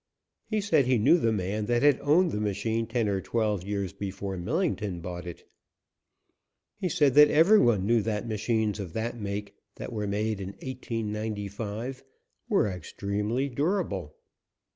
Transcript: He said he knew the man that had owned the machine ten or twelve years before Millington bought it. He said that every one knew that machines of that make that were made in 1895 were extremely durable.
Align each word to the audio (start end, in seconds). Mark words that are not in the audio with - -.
He 0.47 0.61
said 0.61 0.87
he 0.87 0.97
knew 0.97 1.19
the 1.19 1.31
man 1.31 1.67
that 1.67 1.83
had 1.83 1.99
owned 2.01 2.31
the 2.31 2.41
machine 2.41 2.87
ten 2.87 3.07
or 3.07 3.21
twelve 3.21 3.63
years 3.63 3.93
before 3.93 4.35
Millington 4.35 4.99
bought 4.99 5.27
it. 5.27 5.47
He 6.79 6.89
said 6.89 7.13
that 7.13 7.29
every 7.29 7.59
one 7.59 7.85
knew 7.85 8.01
that 8.01 8.27
machines 8.27 8.79
of 8.79 8.93
that 8.93 9.15
make 9.15 9.53
that 9.75 9.93
were 9.93 10.07
made 10.07 10.41
in 10.41 10.53
1895 10.53 12.03
were 12.49 12.67
extremely 12.67 13.47
durable. 13.47 14.15